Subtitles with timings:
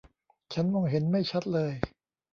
[0.53, 1.73] ฉันมองเห็นไม่ชัดเลย